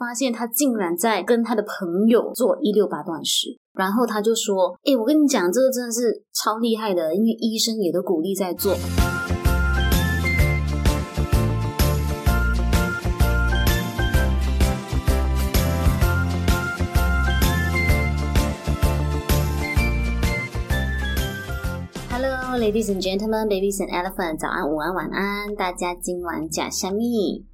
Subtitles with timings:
[0.00, 8.74] 发现他竟然在跟他的朋友做一六八断食，然后他就说：“哎，我跟你讲，这个真的是超厉害的，因为医生也都鼓励在做。”
[22.08, 27.44] Hello, ladies and gentlemen, babies and elephants，早安、午安、晚安，大家今晚假虾米。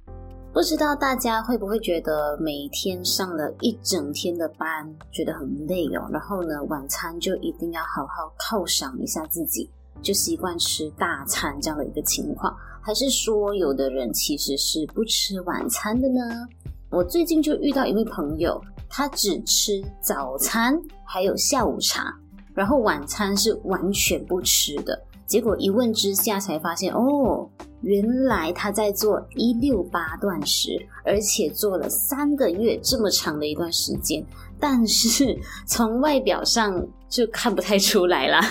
[0.57, 6.09] 不知道大家会不会觉得每天上了一整天的班，觉得很累哦。
[6.11, 9.69] 然后呢，晚餐就一定要好好犒赏一下自己，
[10.01, 16.47] 就习惯吃大餐这样的一个情况，还是说有的人其实是不吃晚餐的呢？
[16.89, 22.11] 我最近就遇到一位朋友，他只吃早餐，还有下午茶，
[22.55, 24.99] 然后晚餐是完全不吃的。
[25.27, 27.47] 结果一问之下才发现，哦。
[27.81, 34.25] 原来他在做一六八断食，而且做了三个月这么长的一段时间，
[34.59, 38.41] 但是 从外表上就看不太出来啦，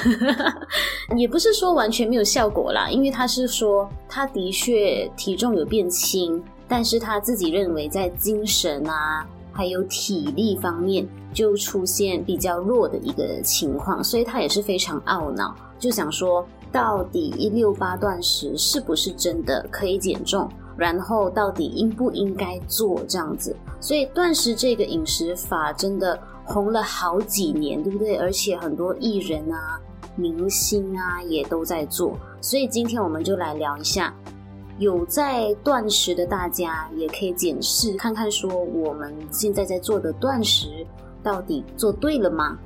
[1.19, 16.47] 也不是说完全没有效果啦，因为他是说他的确体重有变轻，但是他自己认为在精神啊还有体力方面就出现比较弱的一个情况，所以他也是非常懊恼，就想说。
[16.77, 20.47] 到底一六八断食是不是真的可以减重？
[20.77, 23.57] 然后到底应不应该做这样子？
[23.81, 28.17] 所以断食这个饮食法真的红了好几年，对不对？
[28.19, 29.81] 而且很多艺人啊、
[30.17, 32.15] 明星啊也都在做。
[32.43, 34.15] 所以今天我们就来聊一下，
[34.79, 40.87] 有在断食的大家也可以检视看看，说我们现在在做的断食
[41.23, 42.59] 到底做对了吗？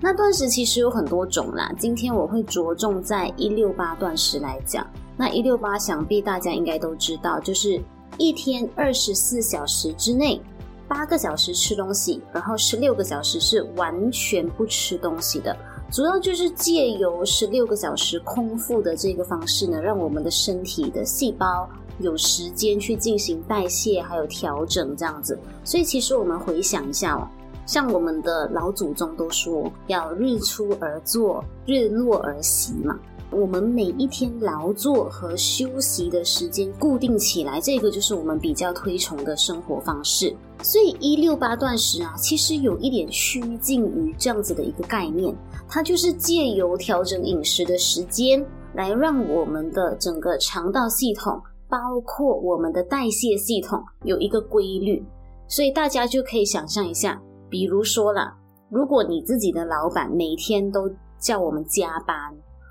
[0.00, 4.86] 那断食其实有很多种啦，今天我会着重在一六八断食来讲。
[5.16, 7.82] 那一六八想必大家应该都知道，就是
[8.16, 10.40] 一天二十四小时之内，
[10.86, 15.56] 八个小时吃东西，然后十六个小时是完全不吃东西的。
[15.90, 25.36] 主要就是借由十六个小时空腹的这个方式呢，让我们的身体的细胞有时间去进行代谢还有调整这样子。
[25.64, 27.26] 所以其实我们回想一下哦。
[27.68, 32.98] 像我们的老祖宗都说要日出而作，日落而息嘛。
[33.30, 40.34] 我们每一天劳作和休息的时间固定起来，这个就是我们比较推崇的生活方式。
[40.62, 45.36] 所以一六八断食啊，其实有一点趋近于这样子的一个概念，
[45.68, 48.42] 它就是借由调整饮食的时间，
[48.72, 55.04] 来让我们的整个肠道系统，包括我们的代谢系统有一个规律。
[55.46, 57.20] 所以大家就可以想象一下。
[57.50, 58.36] 比如说啦，
[58.70, 62.16] 如果你自己的老板每天都叫我们加班，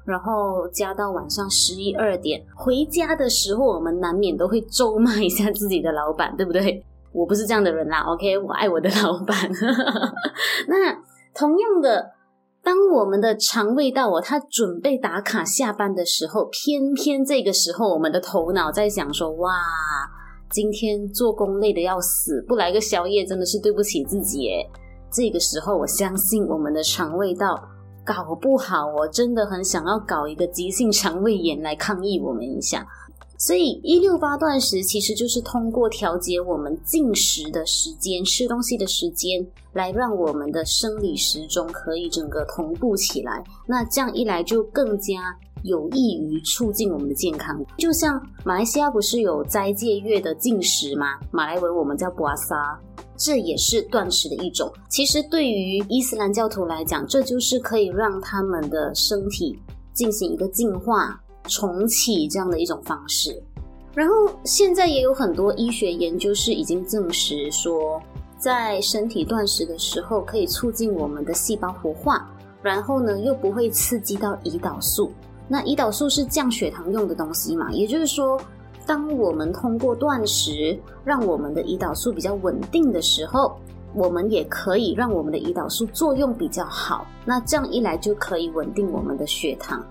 [0.05, 6.85] 然后加到晚上十一二点，回家的时候，我们难免都会咒骂一下自己的老板，对不对？
[7.11, 9.35] 我不是这样的人啦，OK，我爱我的老板。
[10.67, 10.93] 那
[11.33, 12.11] 同样的，
[12.63, 19.51] 当我们的肠胃道哦，他准备打卡下班的时候，偏偏这个时候，我们的头脑在想说，哇。
[20.49, 24.65] 今天做工累得要死，不来个宵夜真的是对不起自己耶。
[25.11, 27.61] 这个时候，我相信我们的肠胃道
[28.05, 32.87] 搞不好，我真的很想要搞一个急性肠胃炎来抗议我们一下。
[33.39, 43.43] 所以一六八断食其实就是通过调节我们进食的时间、吃东西的时间，来让我们的生理时钟可以整个同步起来。
[43.67, 45.37] 那这样一来就更加。
[45.63, 51.19] 有益于促进我们的健康，就像马来西亚不是有斋戒月的禁食吗？
[51.31, 52.79] 马来文我们叫布萨，
[53.17, 54.71] 这也是断食的一种。
[54.89, 59.59] 其实对于伊斯兰教徒来讲，这就是可以让他们的身体
[59.93, 63.41] 进行一个净化、重启这样的一种方式。
[63.93, 64.13] 然后
[64.43, 67.99] 现在也有很多医学研究是已经证实说，
[68.37, 72.29] 在身体断食的时候，可以促进我们的细胞活化，
[72.61, 75.11] 然后呢又不会刺激到胰岛素。
[75.47, 77.71] 那胰岛素是降血糖用的东西嘛？
[77.71, 78.39] 也就是说，
[78.85, 83.57] 当我们通过断食让我们的胰岛素比较稳定的时候，
[83.93, 87.07] 我们也可以让我们的胰岛素作用比较好。
[87.25, 89.83] 那这样一来就可以稳定我们的血糖。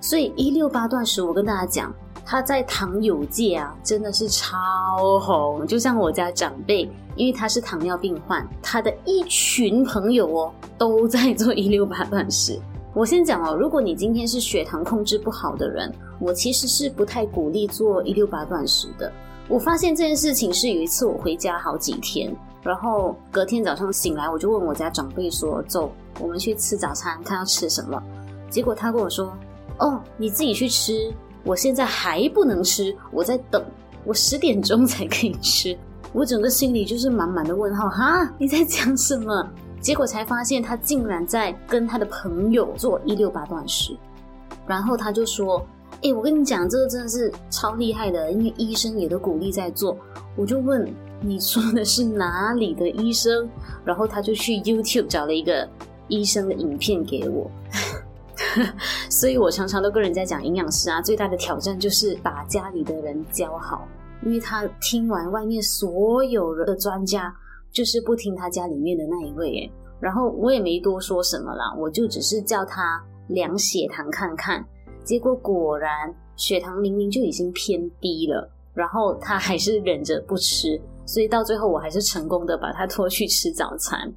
[0.00, 1.94] 所以一六八断食，我跟大家讲，
[2.24, 5.66] 它在糖友界啊真的是超红。
[5.66, 12.58] 就像我家长辈，因为他是糖尿病患，他的一群朋友哦都在做一六八断食。
[12.94, 19.10] 我先讲哦，如果你今天是血糖控制不好的人，我其实是不太鼓励做一六八断食的。
[19.48, 25.90] 我发现这件事情是有一次我回家好几天，然后隔天早上醒来，我就问我家长辈说：“走，
[26.20, 28.00] 我们去吃早餐，看要吃什么？”
[28.50, 29.32] 结果他跟我说
[29.80, 31.10] ：“哦，你自己去吃，
[31.44, 33.64] 我现在还不能吃，我在等，
[34.04, 35.76] 我十点钟才可以吃。”
[36.12, 39.48] 我整个心里就是满满的问号，哈，你在讲什么？
[39.82, 43.96] 结果才发现他竟然在跟他的朋友做一六八断食，
[44.64, 45.60] 然后他就说
[46.02, 49.96] ：“哎、我跟你讲，这个真的是超厉害的，因为医生也都鼓励在做。”
[50.36, 50.88] 我就问
[51.20, 53.46] ：“你说的是哪里的医生？”
[53.84, 55.68] 然后他就去 YouTube 找了一个
[56.06, 57.50] 医生的影片给我。
[59.10, 63.86] 所以我常常都跟人家讲，营养师啊，最大的挑战就是把家里的人教好。
[64.24, 67.34] 因为他听完外面所有人的专家，
[67.72, 74.64] 就是不听他家里面的那一位诶，然后我也没多说什么啦，我就只是叫他量血糖看看，
[75.02, 75.90] 结果果然
[76.36, 84.12] 血糖明明就已经偏低了，然后他还是忍着不吃，所以到最后我还是成功的把他拖去吃早餐。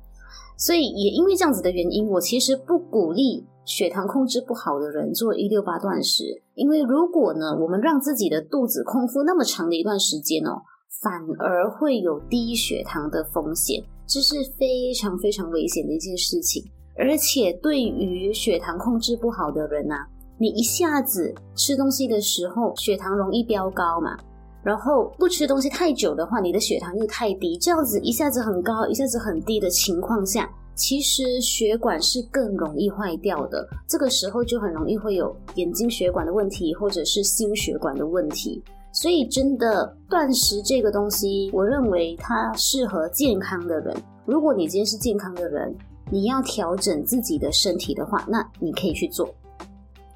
[0.58, 3.46] 所以也因为这样子的原因，我其实不鼓励。
[3.68, 10.62] 血糖控制不好的人做一六八断食，因为如果呢，我们让自己的肚子空腹那么长的一段时间哦，
[11.02, 16.64] 反而会有低血糖的风险，这是非常非常危险的一件事情。
[16.98, 20.08] 而且对于血糖控制不好的人啊，
[20.38, 24.18] 你一下子吃东西的时候血糖容易飙高嘛，
[24.64, 30.50] 然后不吃东西太久的话，你的血糖又太低，这样子一下子很高，一下子很低的情况下。
[30.74, 38.62] 其实血管是更容易坏掉的，这个时候就很容易会有眼睛血管的问题，或者是心血管的问题。
[38.96, 43.94] 所以，真的断食这个东西，我认为它适合健康的人。
[44.26, 45.76] 如果你今天是健康的人，
[46.10, 49.30] 你要调整自己的身体的话，那你可以去做。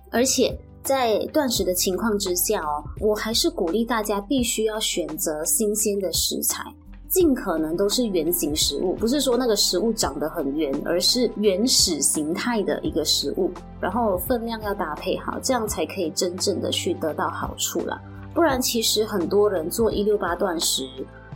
[0.09, 6.63] 而且在断食的情况之下哦，我还是鼓励大家必须要选择新鲜的食材。
[7.09, 13.51] 尽可能都是原型食物，不是说那个食物长得很圆，而是原始形态的一个食物，
[13.81, 17.99] 然后分量要搭配好，这样才可以真正的去得到好处啦。
[18.39, 20.87] 不然，其实很多人做一六八断食，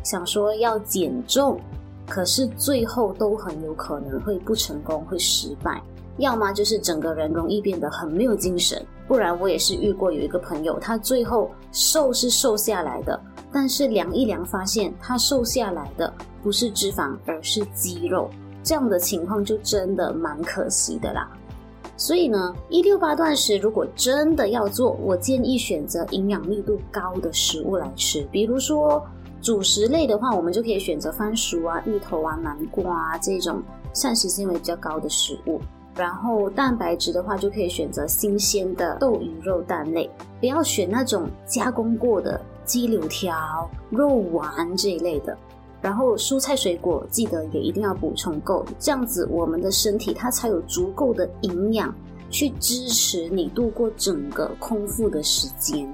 [0.05, 1.59] 想说要减重，
[2.07, 5.83] 可是最后都很有可能会不成功，会失败。
[6.15, 13.19] 要么就是整个人容易变得很没有精神，不然我也是遇过有一个朋友，他最后瘦是瘦下来的。
[13.51, 16.11] 但是量一量，发现他瘦下来的
[16.41, 18.29] 不是脂肪，而是肌肉，
[18.63, 21.29] 这样的情况就真的蛮可惜的啦。
[21.95, 29.05] 所以呢，一六八断食如果真的要做，我建议选择营养密度高的食物来吃，比如说
[29.41, 33.61] 主食类的话，我们就可以选择番薯啊、芋头啊、南瓜啊这种
[33.93, 35.59] 膳食纤维比较高的食物。
[35.95, 42.39] 然后蛋白质的话，就可以选择新鲜的豆、鱼、肉、蛋类，不要选那种加工过的。
[42.65, 45.37] 鸡柳条、肉丸这一类的，
[45.83, 51.93] 然后蔬菜水果记得也一定要补充够，这样子我们的身体它才有足够的营养
[52.31, 55.87] 去支持你度过整个空腹的时间。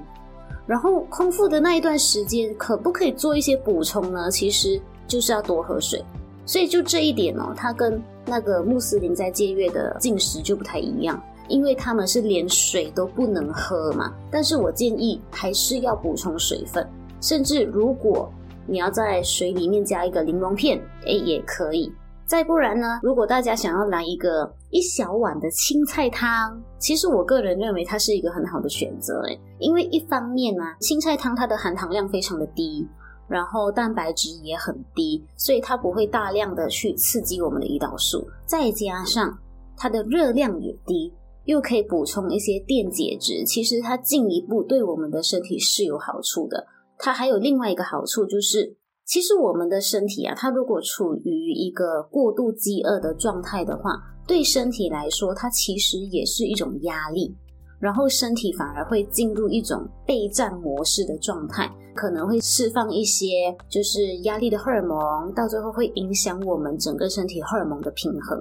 [0.64, 4.30] 然后空腹的那一段时间，可不可以做一些补充呢？
[4.30, 6.02] 其实就是要多喝水。
[6.46, 11.20] 所以就这一点哦，它跟那个穆斯林在戒月的进食就不太一样。
[11.48, 16.88] 因为他们是连水都不能喝嘛，但是我建议还是要补充水分，
[17.20, 18.32] 甚至如果
[18.66, 21.92] 你要在水里面加一个柠檬片，诶，也可以。
[22.24, 32.86] 再不然呢，如果大家想要来一个一小碗的青菜汤，其实我个人认为它是一个很好的选择，诶，因为一方面呢，青菜汤它的含糖量非常的低，
[33.26, 39.36] 然后蛋白质也很低，所以它不会大量的去刺激我们的胰岛素，再加上
[39.76, 41.12] 它的热量也低。
[41.46, 46.64] 又可以补充一些电解质，其实它进一步对我们的身体是有好处的。
[47.02, 53.92] 它还有另外一个好处，就是其实我们的身体啊，它如果处于一个过度饥饿的状态的话，
[54.26, 57.34] 对身体来说，它其实也是一种压力，
[57.80, 63.26] 然后身体反而会进入一种备战模式的状态，可能会释放一些
[63.68, 68.40] 就是压力的荷尔蒙，到最后会影响我们整个身体荷尔蒙的平衡。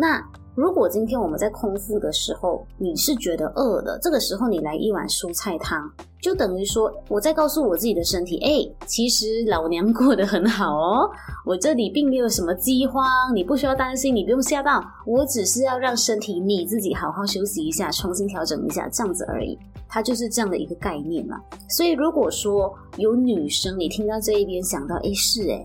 [0.00, 0.18] 那
[0.54, 5.92] 如果今天我们在空腹的时候，你是觉得饿的，这个时候你来一碗蔬菜汤，
[6.22, 11.10] 就等于说我在告诉我自己的身体，哎，其实老娘过得很好哦，
[11.44, 13.04] 我这里并没有什么饥荒，
[13.34, 21.38] 你不需要担心，你不用吓到，我只是要让身体你自己好好休息一下，重新调整一下，这样子而已，它就是这样的一个概念嘛。
[21.68, 25.62] 所以如果说有女生，你听到这一边想到，哎，是哎。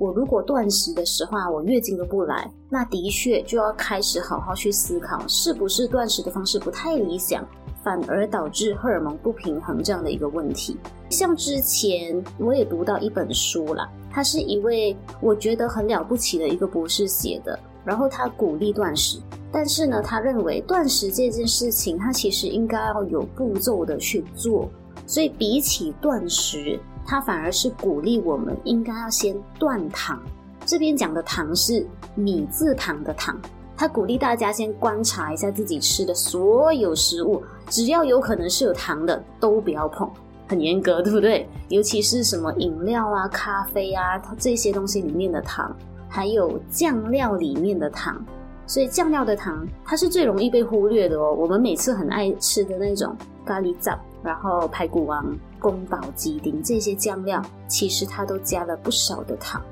[0.00, 7.46] 我如果断食的时候，我月经都不来，那的确就要开始好好去思考，是不是断食的方式不太理想，
[7.84, 10.74] 反而导致荷尔蒙不平衡这样的一个问题。
[11.10, 19.18] 像之前我也读到一本书啦，他是一位我觉得很了不起的一个博士写的，然后他鼓励断食，
[19.52, 24.66] 但是呢，他认为断食这件事情，他其实应该要有步骤的去做。
[25.06, 30.20] 所以比起断食，它反而是鼓励我们应该要先断糖。
[30.64, 33.36] 这边讲的糖是米字旁的糖，
[33.76, 40.08] 它鼓励大家先观察一下自己吃的所有食物，只要有可能是有糖的都不要碰，
[40.46, 41.48] 很严格，对不对？
[41.68, 45.74] 尤其是什么饮料啊、咖啡啊，它这些东西里面的糖，
[46.08, 48.22] 还有酱料里面的糖。
[48.66, 51.34] 所以酱料的糖，它是最容易被忽略的哦。
[51.34, 55.26] 我们每次很爱吃的那种咖喱酱，然后排骨王、
[55.60, 59.62] 宫保鸡丁这些酱料，其实它都加了不少的糖。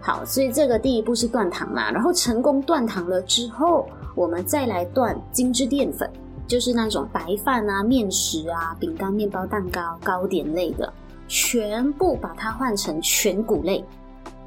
[0.00, 1.90] 好，所以这个第一步是断糖嘛。
[1.90, 6.08] 然后成功断糖了之后，我们再来断精致淀粉，
[6.46, 10.92] 就是那种白饭啊、面食啊、饼干、面包、蛋糕、糕点类的，
[11.26, 13.84] 全部把它换成全谷类。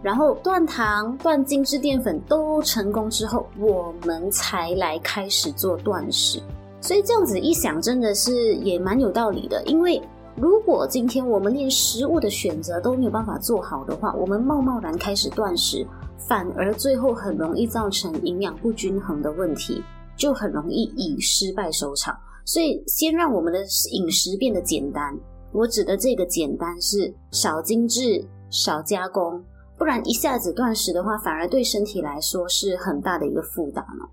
[0.01, 6.41] 然后断糖、断精致淀粉都成功之后，我们才来开始做断食。
[6.79, 9.62] 所以这样子一想，真的是也蛮有道理的。
[9.65, 10.01] 因为
[10.41, 15.86] 如果今天我们连食物的选择都没有办法做好的话，我们贸贸然开始断食，
[16.27, 19.83] 反而最后很容易造成营养不均衡的问题，
[20.17, 22.17] 就很容易以失败收场。
[22.43, 23.60] 所以先让我们的
[23.91, 25.15] 饮食变得简单。
[25.51, 29.39] 我指的这个简单是少精致、少加工。
[29.77, 34.10] 不然一下子断食的话，反而对身体来说是很大的一个负担了。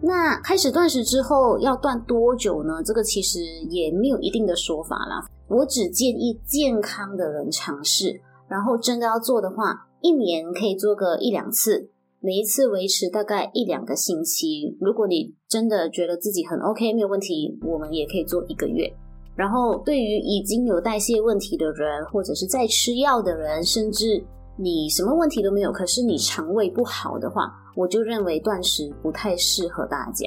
[0.00, 2.82] 那开始断食之后要断多久呢？
[2.84, 5.26] 这个其实也没有一定的说法啦。
[5.48, 11.90] 我只建议健康的人尝试，然后真的要做的话，一年可以做个一两次，
[12.20, 14.76] 每一次维持大概一两个星期。
[14.80, 18.92] 如果你真的觉得自己很 OK，没有问题，我们也可以做一个月。
[19.34, 24.22] 然后对于已经有代谢问题的人，或者是在吃药的人，甚至
[24.60, 30.26] 你什么问题都没有，可是你肠胃不好的话，我就认为断食不太适合大家。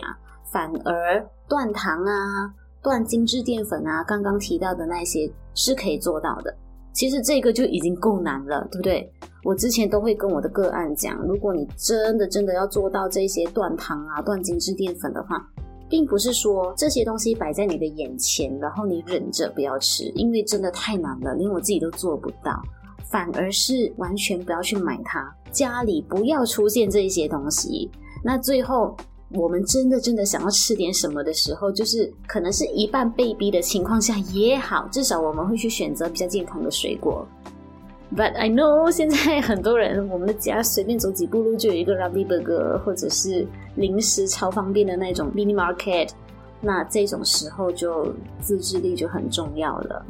[0.49, 2.49] 反而断糖啊、
[2.81, 6.55] 断精致淀粉啊，刚刚提到的那些是可以做到的。
[6.93, 9.11] 其实这个就已经够难了，对不对？
[9.43, 15.45] 我之前都会跟我的个案讲，如果你真的真的要做到这些断糖啊、断精致淀粉的话，
[15.89, 22.61] 并不是说这些东西摆在你的眼前，然后你忍着不要吃，因为真的太难了，连我自己都做不到。
[23.11, 27.91] 反而是完全不要去买它，家里不要出现这些东西。
[28.23, 28.95] 那最后
[29.33, 37.27] 我们真的真的想要吃点什么的时候，就是可能是一半被逼的情况下也好，至少我们会去选择比较健康的水果。
[38.15, 46.09] But I know 现在很多人，我们的家随便走几步路就有一个 Ramly Burger，或者是零食超方便的那种 Mini Market。
[46.63, 50.05] 那这种时候就自制力就很重要了。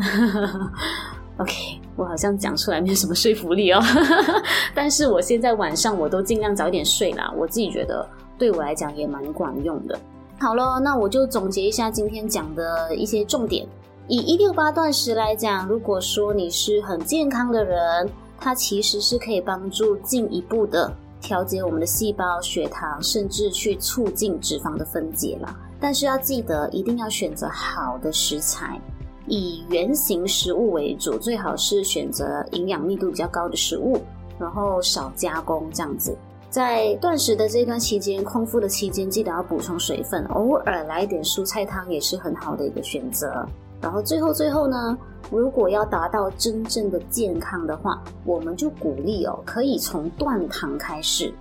[1.41, 1.53] OK，
[1.95, 3.81] 我好像讲出来没有什么说服力哦，
[4.75, 8.07] 但是我现在晚上我都尽量早点睡啦，我自己觉得
[8.37, 9.99] 对我来讲也蛮管用的。
[10.39, 13.67] 好了，那我就总结一下今天讲的一些重点。
[14.07, 18.07] 以一六八断食来讲，如果说你是很健康的人，
[18.39, 25.55] 它其实是可以帮助进一步的调节我们的细胞、血糖，甚至去促进脂肪的分解啦。
[25.79, 28.79] 但是要记得，一定要选择好的食材。
[29.27, 34.01] 以原型食物为主，最好是选择营养密度比较高的食物，
[34.39, 36.17] 然后少加工这样子。
[36.49, 43.47] 在断食的这段期间，空腹的期间，记得要补充水分，偶尔来点蔬菜汤也是很好的一个选择。
[43.79, 44.97] 然后最后最后呢，
[45.31, 51.33] 如果要达到真正的健康的话，我们就鼓励哦，可以从断糖开始，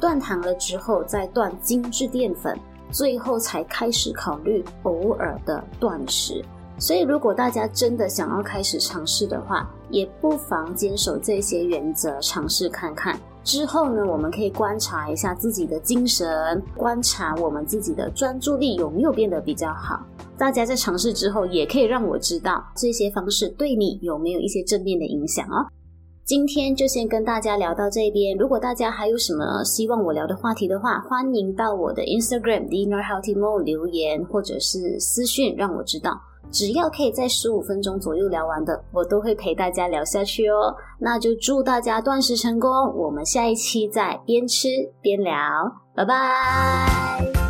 [0.00, 2.58] 断糖了之后再断精致淀粉，
[2.90, 6.42] 最后才开始考虑偶尔的断食。
[6.78, 13.18] 所以，如果大家真的想要开始尝试的话，也不妨坚守这些原则，尝试看看。
[13.42, 20.04] 之后呢，我们可以观察一下自己的精神，观察我们自己的专注力有没有变得比较好。
[20.36, 25.66] 大家在尝试之后，也可以让我知道这些方式对你有没有一些正面的影响哦。
[26.24, 28.34] 今天就先跟大家聊到这边。
[28.38, 36.18] 如果大家还有什么希望我聊的话题的话，欢迎到我的 Instagram dinner healthy mode 留言，或者是私讯让我知道。
[36.50, 40.74] 只要可以在十五分钟左右聊完的，我都会陪大家聊下去哦。
[40.98, 44.68] 那就祝大家断食成功，我们下一期再边吃
[45.00, 45.34] 边聊，
[45.94, 47.43] 拜拜。